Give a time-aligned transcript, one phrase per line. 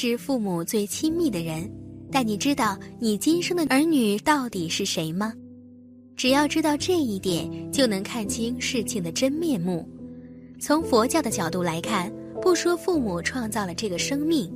[0.00, 1.68] 是父母最亲密的人，
[2.08, 5.32] 但你知道你今生的儿女到底是谁吗？
[6.14, 9.84] 只要知道这一点，就能看清事情的真面目。
[10.60, 14.48] 从佛教的角度来看，不说父母创造了这个生命，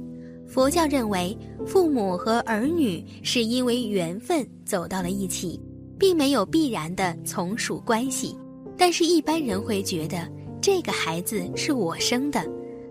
[0.46, 1.36] 佛教认为
[1.66, 5.60] 父母和儿女是因为缘分走到了一起，
[5.98, 8.38] 并没有必然的从属关系。
[8.78, 10.18] 但是，一般人会觉得
[10.60, 12.48] 这个孩子是我生的，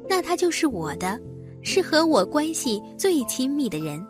[0.10, 1.18] 那他就是我的。
[1.64, 4.06] 是和我关系最亲密的人，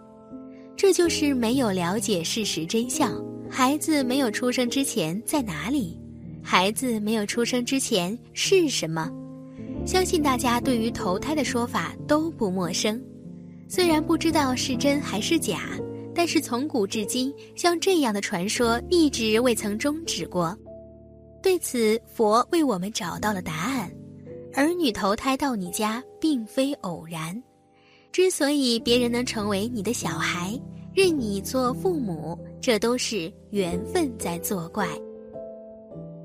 [0.76, 3.14] 这就是没有了解事实真相。
[3.50, 6.00] 孩子没有出生之前在哪里？
[6.42, 9.12] 孩子没有出生之前是什么？
[9.86, 13.02] 相信大家对于投胎的说法都不陌生。
[13.68, 15.62] 虽然不知道是真还是假，
[16.16, 20.58] 但是从古至今，像这样的传说一直未曾终止过。
[21.44, 23.92] 对此，佛为我们找到了答案。
[24.54, 27.42] 儿女投胎到你家，并非偶然。
[28.12, 30.60] 之所以别人能成为你的小孩，
[30.94, 34.88] 认你做父母，这都是缘分在作怪。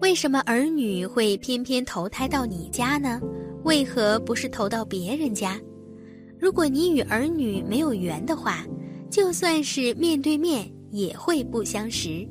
[0.00, 3.20] 为什么儿女会偏偏投胎到你家呢？
[3.62, 5.60] 为何不是投到别人家？
[6.38, 8.66] 如果你与儿女没有缘的话，
[9.08, 12.26] 就算是面对面，也会不相识。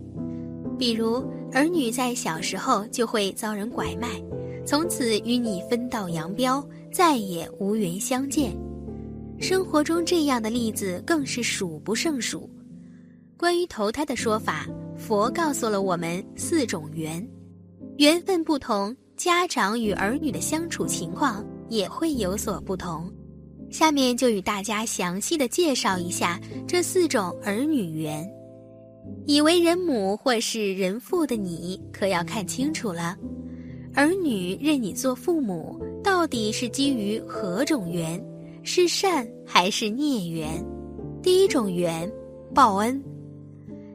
[0.78, 4.22] 比如，儿女在小时候就会遭人拐卖。
[4.66, 8.58] 从此与你分道扬镳，再也无缘相见。
[9.40, 12.50] 生活中这样的例子更是数不胜数。
[13.38, 14.66] 关于投胎的说法，
[14.98, 17.26] 佛告诉了我们四种缘，
[17.98, 23.12] 缘分不同，家长与儿女的相处情况也会有所不同。
[23.70, 28.28] 下面就与大家详细的介绍一下这四种儿女缘。
[29.28, 33.16] 以为人母或是人父的你，可要看清楚了。
[33.96, 38.22] 儿女认你做父母，到底是基于何种缘？
[38.62, 40.50] 是善还是孽缘？
[41.24, 42.12] 第一种缘，
[42.54, 43.02] 报恩。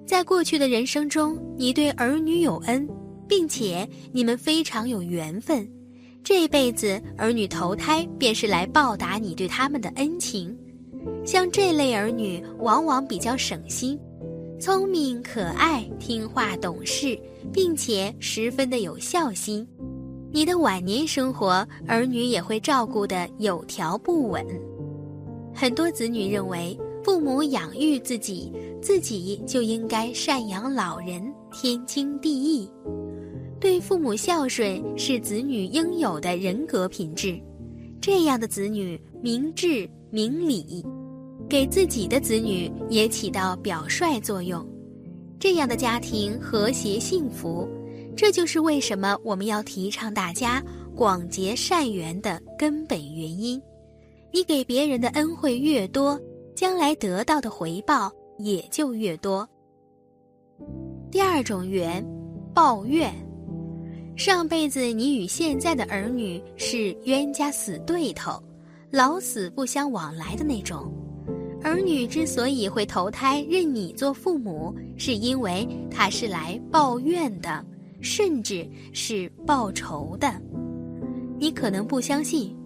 [0.07, 2.89] 在过去的人生中，你对儿女有恩，
[3.29, 5.69] 并且你们非常有缘分，
[6.25, 10.57] 这辈子儿女投胎便是来报答你对他们的恩情。
[11.27, 13.99] 像这类儿女，往往比较省心，
[14.59, 17.19] 聪明可爱、听话懂事，
[17.53, 19.67] 并且十分的有孝心。
[20.33, 24.47] 你的晚年生活，儿女也会照顾得有条不紊。
[25.53, 32.71] 很多子女认为，父母养育自己，自己就应该赡养老人，天经地义。
[33.59, 37.39] 对父母孝顺是子女应有的人格品质。
[38.01, 40.87] 这样的子女明智明理，
[41.49, 44.65] 给自己的子女也起到表率作用。
[45.41, 47.69] 这样的家庭和谐幸福。
[48.21, 50.63] 这就是为什么我们要提倡大家
[50.95, 53.59] 广结善缘的根本原因。
[54.31, 56.21] 你给别人的恩惠越多，
[56.55, 59.49] 将来得到的回报也就越多。
[61.11, 62.07] 第二种缘，
[62.53, 63.11] 抱怨。
[64.17, 68.39] 上辈子你与现在的儿女是冤家死对头，
[68.91, 70.93] 老死不相往来的那种。
[71.63, 77.65] 儿女之所以会投胎认你做父母，是因为他是来抱怨的。
[78.01, 80.33] 甚至是报仇的，
[81.39, 82.57] 你可能不相信，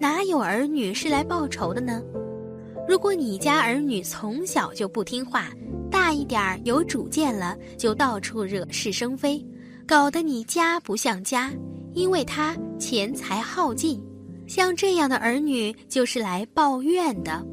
[0.00, 2.02] 哪有儿女是来报仇的呢？
[2.86, 5.50] 如果你家儿女从小就不听话，
[5.90, 9.44] 大一点儿有主见了，就到处惹是生非，
[9.86, 11.52] 搞得你家不像家，
[11.92, 14.02] 因为他钱财耗尽，
[14.46, 17.44] 像这样的儿女就是来报怨的。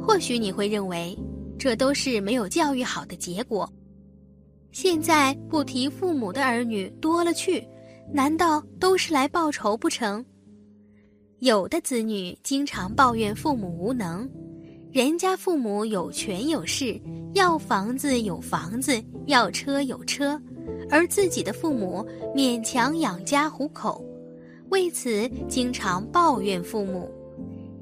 [0.00, 1.18] 或许你会认为，
[1.58, 3.70] 这都是没有教育好的结果。
[4.72, 7.66] 现在不提父母的儿女多了去，
[8.12, 10.24] 难道都是来报仇不成？
[11.38, 14.28] 有的子女经常抱怨父母无能，
[14.92, 17.00] 人家父母有权有势，
[17.34, 20.40] 要房子有房子，要车有车，
[20.90, 24.04] 而自己的父母勉强养家糊口，
[24.70, 27.10] 为此经常抱怨父母。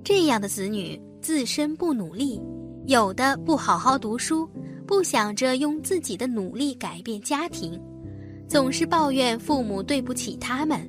[0.02, 2.40] 这样的子女自身不努力，
[2.86, 4.48] 有的不好好读书。
[4.86, 7.80] 不想着用自己的努力改变家庭，
[8.48, 10.88] 总是抱怨父母对不起他们，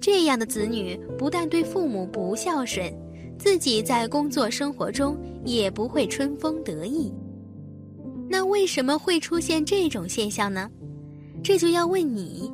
[0.00, 2.92] 这样的子女不但对父母不孝顺，
[3.38, 7.12] 自己在工作生活中也不会春风得意。
[8.28, 10.68] 那为什么会出现这种现象呢？
[11.42, 12.52] 这就要问你，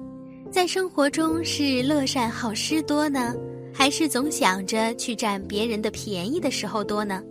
[0.50, 3.34] 在生活中是乐善好施多呢，
[3.72, 7.22] 还是总想着去占别人的便宜的时候多呢？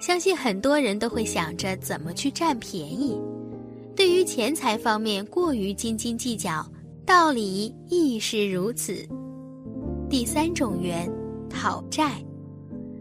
[0.00, 3.20] 相信很多人都会想着怎么去占便宜，
[3.94, 6.66] 对于钱财方面过于斤斤计较，
[7.04, 9.06] 道理亦是如此。
[10.08, 11.06] 第三种缘，
[11.50, 12.12] 讨债，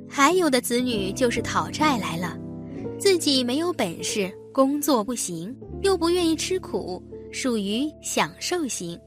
[0.10, 2.38] 还有的子女就是讨债来了，
[3.00, 7.02] 自己没有本事，工作不行，又不愿意吃苦，
[7.32, 9.00] 属于享受型。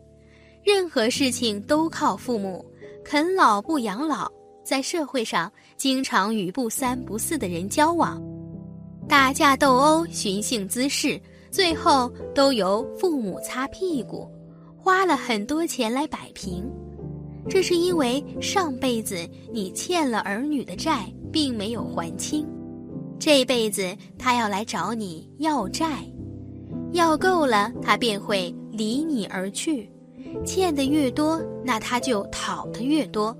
[0.64, 2.64] 任何事情都靠父母，
[3.04, 4.32] 啃老不养老，
[4.64, 8.22] 在社会上经常与不三不四的人交往，
[9.08, 11.20] 打架斗殴，寻衅滋事，
[11.50, 14.30] 最后都由父母擦屁股，
[14.76, 16.64] 花了很多钱来摆平。
[17.50, 22.46] 这是因为上辈子你欠了儿女的债，并没有还清，
[23.18, 26.04] 这辈子他要来找你要债，
[26.92, 29.90] 要够了，他便会离你而去。
[30.46, 33.36] 欠的越多，那他就讨的越多。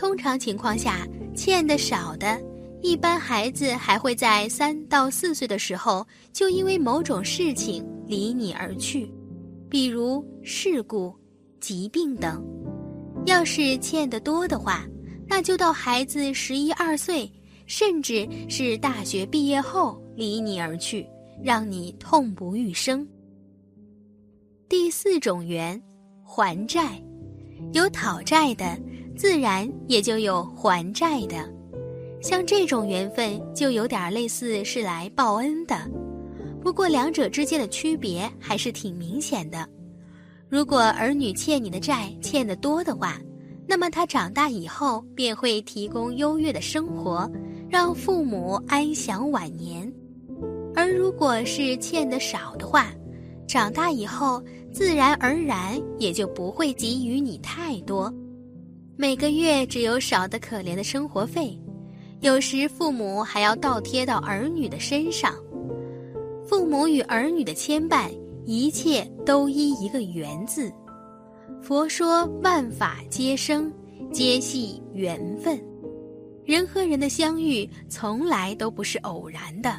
[0.00, 1.06] 通常情况下，
[1.36, 2.40] 欠的少的，
[2.80, 9.12] 一般孩子还会在三到四岁的时候就因为某种事情离你而去，
[9.68, 11.14] 比如事故、
[11.60, 12.42] 疾病等。
[13.26, 14.86] 要是欠的多的话，
[15.28, 17.30] 那就到孩子十一二岁，
[17.66, 21.06] 甚至是大学毕业后离你而去，
[21.44, 23.06] 让你痛不欲生。
[24.66, 25.78] 第四种缘。
[26.24, 27.02] 还债，
[27.72, 28.80] 有讨债的，
[29.20, 31.46] 自然也就有还债的。
[32.22, 35.76] 像这种缘分，就有点类似是来报恩的。
[36.62, 39.68] 不过两者之间的区别还是挺明显的。
[40.48, 43.20] 如果儿女欠你的债欠得多的话，
[43.68, 47.30] 那么他长大以后便会提供优越的生活，
[47.68, 49.86] 让父母安享晚年；
[50.74, 52.90] 而如果是欠的少的话，
[53.46, 54.42] 长大以后。
[54.72, 58.08] 自然而然也就不会给予你太多，
[59.00, 61.58] 每个月只有少得可怜的生活费，
[62.20, 65.34] 有时父母还要倒贴到儿女的身上。
[66.46, 68.10] 父母与儿女的牵绊，
[68.44, 70.70] 一切都依一个缘字。
[71.62, 73.72] 佛说万法皆生，
[74.12, 75.58] 皆系缘分。
[76.44, 79.74] 人和人的相遇从来都不是偶然的，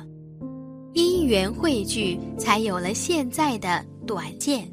[0.93, 4.67] 因缘汇聚，才有了现在的短见。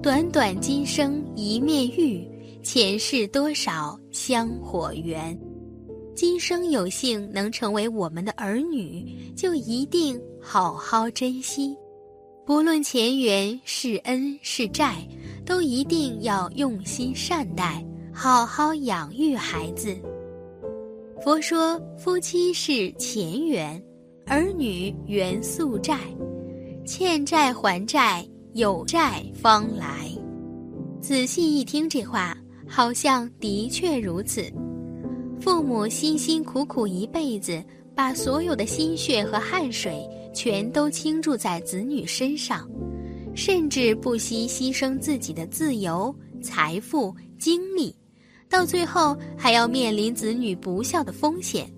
[0.00, 2.24] 短短今生一面遇，
[2.66, 5.38] 前世多少香火缘。
[6.16, 11.76] 今生有幸能成为我们的儿女，就一定好好珍惜。
[12.44, 14.96] 不论前缘是恩是债，
[15.44, 19.96] 都一定要用心善待，好好养育孩子。
[21.22, 23.80] 佛说，夫妻是前缘，
[24.26, 26.00] 儿女缘宿债，
[26.84, 28.26] 欠债还债。
[28.54, 30.10] 有债方来，
[30.98, 32.34] 仔细一听这话，
[32.68, 34.52] 好像的确如此。
[35.40, 37.62] 父母辛辛苦苦一辈子，
[37.94, 42.68] 把所有的心血和汗水全都倾注在子女身上，
[43.34, 47.94] 甚至不惜牺牲自己的自由、财富、精力，
[48.48, 51.70] 到最后还要面临子女不孝的风险。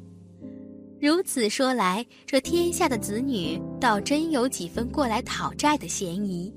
[1.00, 6.52] 如此说来，这天下的子女倒真有几分过来讨债的嫌疑。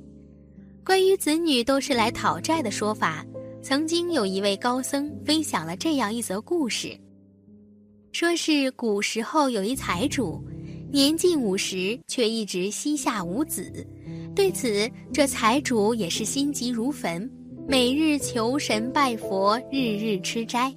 [0.83, 3.23] 关于子女都是来讨债的说法，
[3.63, 6.97] 曾经有一位高僧分享了这样一则故事。
[8.11, 10.43] 说是古时候有一财主，
[10.91, 13.71] 年近五十却一直膝下无子，
[14.35, 17.29] 对此这财主也是心急如焚，
[17.67, 20.73] 每日求神拜佛，日日吃斋。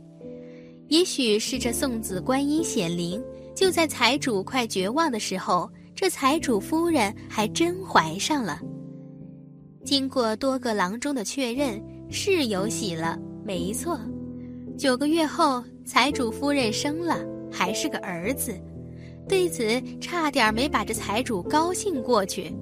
[0.88, 3.22] 也许是这送子观音显灵，
[3.56, 8.60] 就在财主快绝望的时候，这财主夫人还真怀上了。
[9.84, 11.82] 经过多个郎中的确认，
[12.14, 13.98] 是有喜了，没错。
[14.78, 17.18] 九个月后，财主夫人生了，
[17.50, 18.54] 还是个儿子。
[19.28, 22.54] 对此，差点没把这财主高兴过去，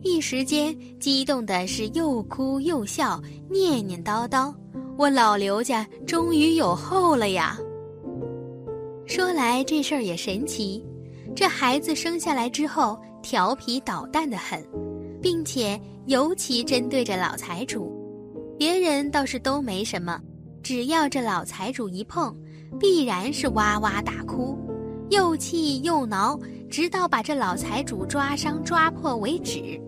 [0.00, 4.52] 一时间激动的是又哭又笑，念念叨叨
[4.96, 7.58] ：“我老刘家终于有后了呀！”
[9.04, 10.82] 说来这事儿也神奇，
[11.34, 14.64] 这孩子生下来之后，调皮捣蛋的很。
[15.20, 17.92] 并且尤其针对着老财主，
[18.58, 20.20] 别人倒是都没什么，
[20.62, 22.34] 只要这老财主一碰，
[22.80, 24.58] 必然是哇哇大哭，
[25.10, 26.38] 又气又挠，
[26.70, 29.80] 直到把这老财主抓伤抓破为止。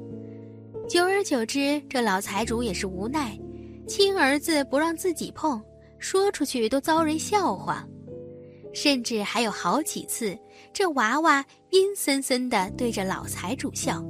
[0.88, 3.38] 久而久之，这老财主也是无奈，
[3.86, 5.60] 亲儿子不让自己碰，
[5.98, 7.86] 说出去都遭人笑话，
[8.72, 10.38] 甚至还有好几次，
[10.72, 14.04] 这娃娃阴森森地对着老财主笑。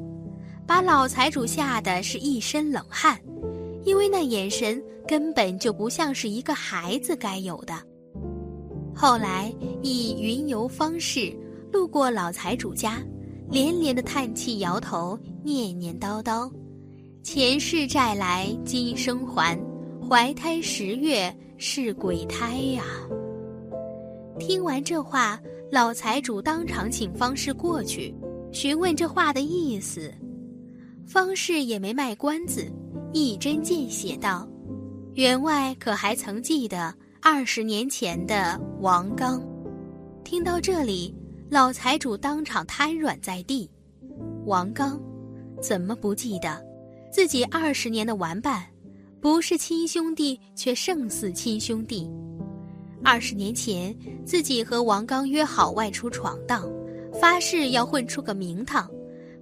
[0.66, 3.18] 把老财主吓得是一身冷汗，
[3.88, 7.72] 因为那眼神根本就不像是一个孩子该有的。
[8.94, 9.50] 后来
[9.82, 11.34] 以云游方式
[11.72, 13.02] 路过老财主家，
[13.50, 16.52] 连连的叹气、摇头、念念叨叨
[17.24, 19.58] ：“前世债来今生还，
[20.06, 22.84] 怀胎十月是鬼胎呀。”
[24.38, 25.40] 听完这话，
[25.72, 28.14] 老财主当场请方士过去，
[28.52, 30.12] 询问这话的意思。
[31.06, 32.70] 方士也没卖关子，
[33.12, 34.46] 一针见血道
[35.14, 39.42] ：“员外可还曾记得二十年前的王刚？”
[40.24, 41.14] 听到这里，
[41.48, 43.68] 老财主当场瘫软在地。
[44.44, 45.00] 王刚，
[45.62, 46.62] 怎么不记得？
[47.10, 48.62] 自己二十年的玩伴，
[49.22, 52.10] 不是亲兄弟，却胜似亲兄弟。
[53.02, 53.96] 二十年前，
[54.26, 56.70] 自己和王刚约好外出闯荡，
[57.18, 58.90] 发誓要混出个名堂。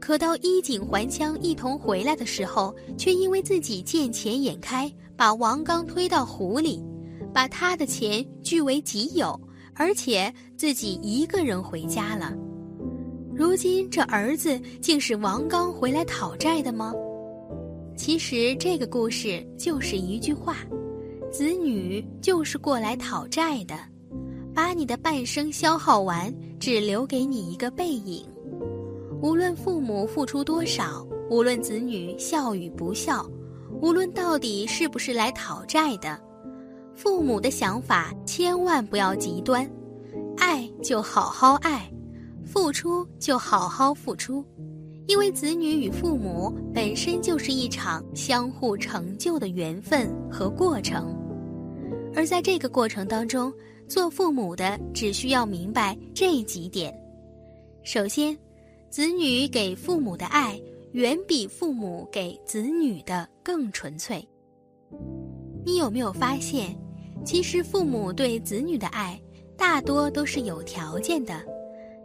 [0.06, 6.80] 可到衣锦还乡一同回来的时候，却因为自己见钱眼开，把王刚推到湖里，
[7.34, 9.36] 把他的钱据为己有。
[9.74, 12.32] 而且自己一个人回家了，
[13.34, 16.94] 如今这儿子竟是王刚回来讨债的吗？
[17.96, 20.58] 其实这个故事就是一句话：
[21.32, 23.76] 子女就是过来讨债的，
[24.54, 28.24] 把你的半生消耗完，只留给你一个背影。
[29.20, 33.28] 无论父母付出多少，无论子女孝与不孝，
[33.80, 36.20] 无论到底是不是来讨债的。
[36.94, 39.68] 父母的想法千万不要极端，
[40.36, 41.90] 爱就好好爱，
[42.44, 44.44] 付出就好好付出，
[45.06, 51.14] 因为子女与父母本身就是一场相互成就的缘分和过程，
[52.14, 53.52] 而在这个过程当中，
[53.88, 56.94] 做父母的只需要明白这几点：
[57.82, 58.36] 首先，
[58.96, 60.58] 子女给父母的爱
[60.92, 64.26] 远比父母给子女的更纯粹。
[65.66, 66.74] 你有没有发现？
[67.22, 69.20] 其实，父母对子女的爱
[69.54, 71.44] 大多都是有条件的。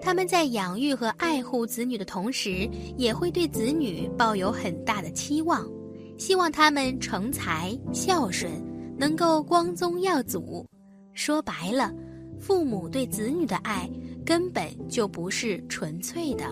[0.01, 5.65] 他们在养育和爱护子女的同时，也会对子女抱有很大的期望，
[6.17, 8.51] 希望他们成才、孝顺，
[8.97, 10.65] 能够光宗耀祖。
[11.13, 11.89] 说白了，
[12.37, 13.89] 父母对子女的爱
[14.25, 16.43] 根本就不是纯粹的。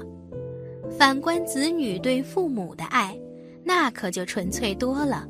[0.98, 3.17] 反观子女对父母的爱，
[3.63, 5.27] 那可就纯粹多了。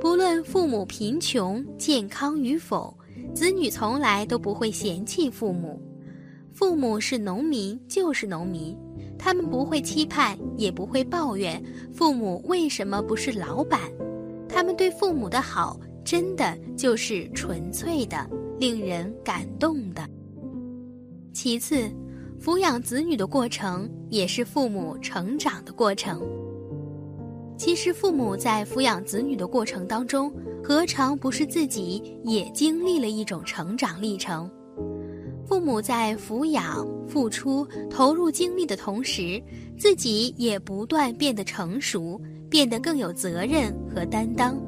[0.00, 2.96] 不论父母贫穷、健康与否，
[3.34, 5.80] 子女从来都不会嫌弃父母。
[6.52, 8.76] 父母是农民就是农民，
[9.18, 11.62] 他们不会期盼，也不会抱怨
[11.92, 13.80] 父母为什么不是老板。
[14.48, 18.26] 他们对父母的好，真的就是纯粹的、
[18.58, 20.08] 令人感动的。
[21.32, 21.90] 其次，
[22.40, 26.20] 抚养子女的过程，也是父母成长的过程。
[27.58, 30.30] 其实，父母在抚养子女的过程当中，
[30.62, 34.50] 何尝不是自己也经历了一种成长历程？
[35.46, 39.42] 父母在抚养、付出、投入精力的同时，
[39.78, 42.20] 自己也不断变得成熟，
[42.50, 44.60] 变得更有责任和担当。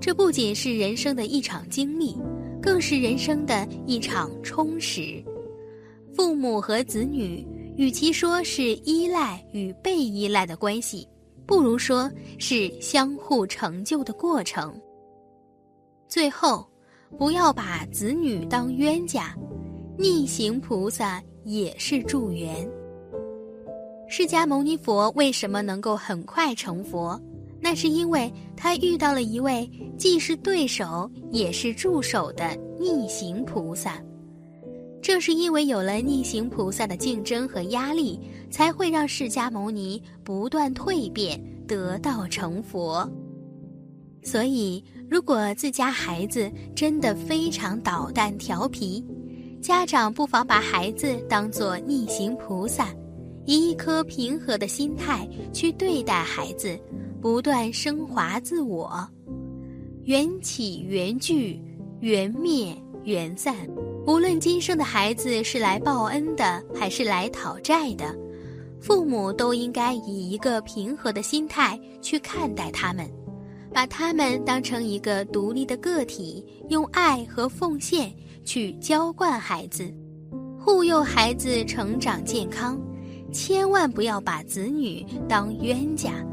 [0.00, 2.16] 这不仅是人生的一场经历，
[2.62, 5.22] 更是人生的一场充实。
[6.14, 7.44] 父母和子女，
[7.76, 11.06] 与其说是依赖与被依赖的关系。
[11.46, 14.74] 不如说是相互成就的过程。
[16.08, 16.66] 最后，
[17.16, 19.32] 不要把子女当冤家，
[19.96, 22.68] 逆行菩萨也是助缘。
[24.08, 27.20] 释迦牟尼佛为什么能够很快成佛？
[27.60, 34.00] 那是因为他遇到了一位既是对手也是助手的逆行菩萨。
[35.06, 38.18] 正是因为有了逆行菩萨的竞争和压力，
[38.50, 43.08] 才会让释迦牟尼不断蜕变，得道成佛。
[44.20, 49.00] 所以，如果自家孩子真的非常捣蛋调皮，
[49.62, 52.92] 家长不妨把孩子当作逆行菩萨，
[53.44, 56.76] 以一颗平和的心态去对待孩子，
[57.20, 59.08] 不断升华自我。
[60.02, 61.62] 缘起缘聚，
[62.00, 63.54] 缘灭缘散。
[64.06, 68.14] 无论今生的孩子是来报恩的，还是来讨债的，
[68.80, 73.04] 父母都应该以一个平和的心态去看待他们，
[73.74, 79.92] 把他们当成一个独立的个体，用爱和奉献去浇灌孩子，
[80.56, 82.80] 护佑孩子成长健康。
[83.32, 86.24] 千万不要把子女当冤家，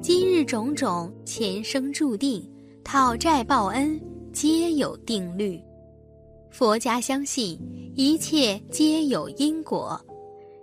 [0.00, 2.42] 今日种种，前生注定，
[2.82, 4.00] 讨债报恩
[4.32, 5.60] 皆有定律。
[6.50, 7.58] 佛家相信
[7.94, 9.98] 一切皆有因果，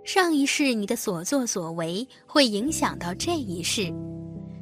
[0.04, 3.92] 上一世你的所作所为会影响到这一世。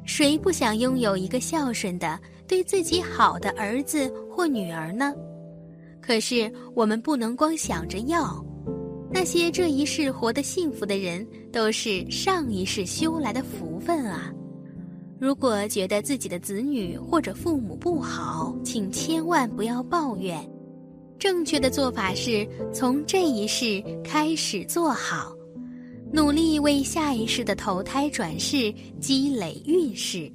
[0.05, 2.17] 谁不想拥有一个孝顺的、
[2.47, 5.13] 对自己好的儿子或女儿呢？
[6.01, 8.43] 可是我们不能光想着要，
[9.11, 14.31] 那些这一世活得幸福的人，都是上一世修来的福分啊！
[15.19, 20.39] 如果觉得自己的子女或者父母不好，请千万不要抱怨。
[21.19, 25.33] 正确的做法是从这一世开始做好，
[26.11, 30.31] 努力为下一世的投胎转世积累运势。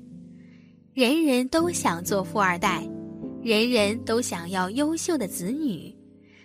[0.92, 2.86] 人人都想做富二代，
[3.42, 5.94] 人人都想要优秀的子女。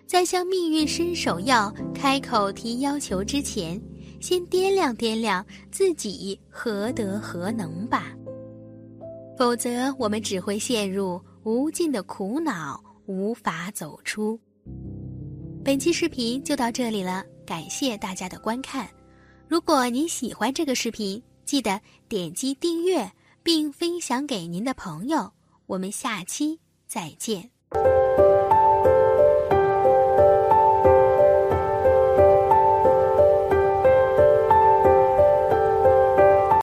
[0.06, 3.82] 在向命运伸手要、开口提要求之前，
[4.22, 8.13] 先掂量掂量自己何德何能吧。
[9.38, 12.82] 否则，我们只会陷入无尽的苦恼。
[13.07, 14.39] 无法走出。
[15.65, 18.87] 本期视频就到这里了，感谢大家的观看。
[19.47, 23.09] 如果您喜欢这个视频，记得点击订阅
[23.41, 25.31] 并分享给您的朋友。
[25.65, 27.56] 我们下期再见。